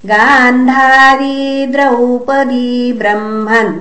[0.05, 3.79] गान्धारी द्रौपदी ब्रह्मन्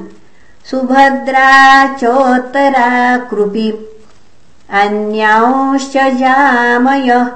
[0.71, 3.97] सुभद्रा चोत्तरा कृपि।
[4.71, 7.29] अन्यांश्च जामयः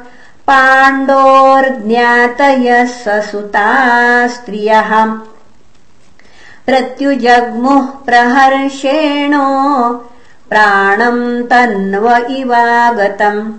[0.46, 5.20] पाण्डोर्ज्ञातयः ससुता स्त्रियः
[6.66, 9.34] प्रत्युजग्मुः प्रहर्षेण
[10.50, 13.52] प्राणम् तन्व इवागतम्।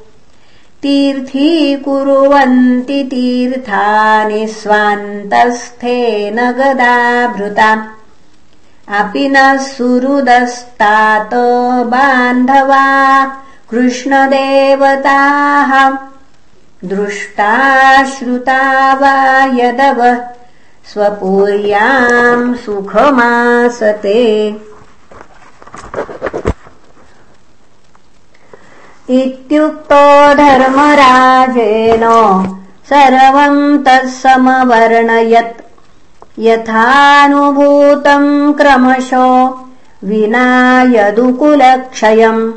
[0.81, 7.87] तीर्थीकुर्वन्ति तीर्थानि स्वान्तस्थेन गदाभृता
[8.99, 11.29] अपि न सुहृदस्तात
[11.85, 13.37] बान्धवा
[13.69, 15.97] कृष्णदेवताः।
[16.85, 20.25] दृष्टा श्रुता वा यदव
[20.93, 24.55] स्वपुर्याम् सुखमासते।
[29.09, 32.03] इत्युक्तो धर्मराजेन
[32.89, 35.61] सर्वम् तत्समवर्णयत्।
[36.39, 39.59] यथानुभूतम् क्रमशो
[40.03, 42.53] विना यदुकुलक्षयम्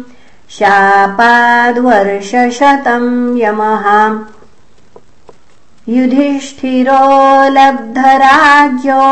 [0.50, 4.18] शापाद्वर्षशतम् यमः।
[5.88, 9.02] युधिष्ठिरो लब्धराज्यो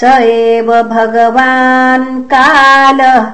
[0.00, 0.02] स
[0.32, 3.24] एव भगवान् कालः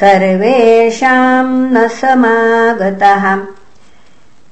[0.00, 3.24] सर्वेषाम् न समागतः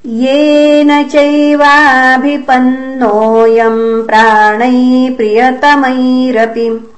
[0.06, 6.94] येन चैवाभिपन्नोऽयम् प्राणै प्रियतमैरपि।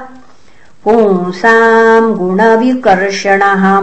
[0.84, 3.80] पुंसाम् गुणविकर्षणः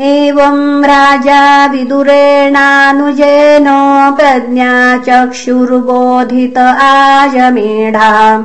[0.00, 3.66] एवम् राजा विदुरेणानुजेन
[4.16, 8.44] प्रज्ञा चक्षुर्बोधित आजमेढः।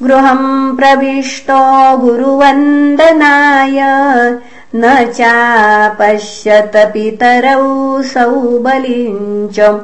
[0.04, 3.80] गृहम् प्रविष्टो गुरुवन्दनाय।
[4.76, 9.82] न चापश्यत पितरौ सौबलिञ्च।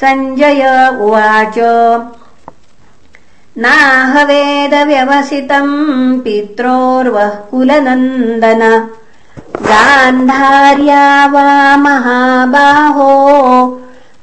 [0.00, 1.59] सञ्जय उवाच
[3.57, 8.88] नाहवेदव्यवसितम् पित्रोर्वः कुलनन्दन
[10.09, 13.11] गान्धार्या वा महाबाहो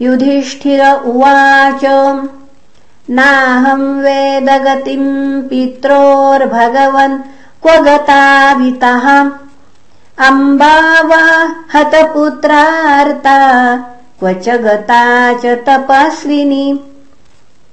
[0.00, 1.84] युधिष्ठिर उवाच
[3.10, 7.18] नाहं वेदगतिम् पित्रोर्भगवन्
[7.62, 9.30] क्व गतावितः
[10.26, 13.36] अम्बा वा हतपुत्रार्ता
[14.20, 16.80] क्व च गता च तपस्विनी।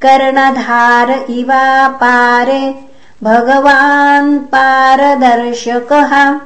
[0.01, 2.75] कर्णधार इवापारे
[3.23, 6.39] भगवान् पारदर्शकः।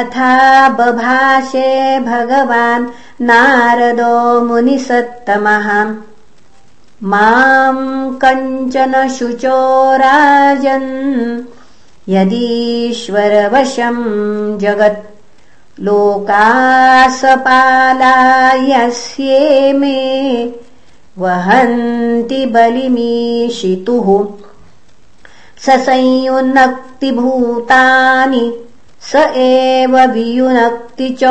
[0.00, 2.86] अथा बभाषे भगवान्
[3.20, 5.94] नारदो मुनिसत्तमः
[7.02, 9.58] माम् कञ्चन शुचो
[9.96, 10.90] राजन्
[12.12, 14.02] यदीश्वरवशम्
[14.60, 15.06] जगत्
[15.84, 17.32] लोकासपालायस्ये
[19.78, 20.00] मे
[21.18, 24.08] वहन्ति बलिमीशितुः
[25.64, 26.54] स संयुनक्तिभूतानि
[29.12, 29.12] स
[29.46, 31.24] एव वियुनक्ति च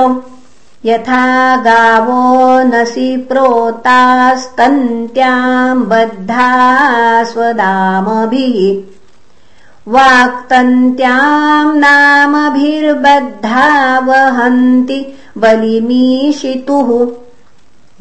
[0.86, 17.08] यथा गावो नसि प्रोतास्तन्त्याम् बद्धा स्वदामभिः। वाक्तन्त्याम् नामभिर्बद्धा वहन्ति बलिमीशितुः।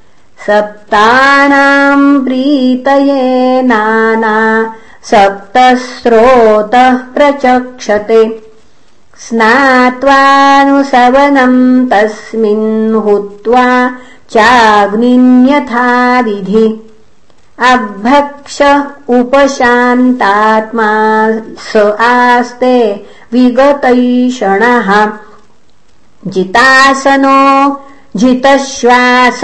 [0.46, 8.44] सप्तानाम् प्रीतये नाना सप्तस्रोतः प्रचक्षते।
[9.18, 13.90] स्नात्वानुसवनम् तस्मिन् हुत्वा
[14.30, 16.90] चाग्निन्यथाविधि
[17.58, 18.62] अभक्ष
[19.08, 20.90] उपशान्तात्मा
[21.58, 25.08] स आस्ते विगतैषणः
[26.26, 27.81] जितासनो
[28.17, 29.41] जितश्वास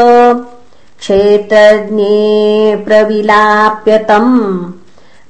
[1.01, 4.73] क्षेत्रज्ञे प्रविलाप्यतम्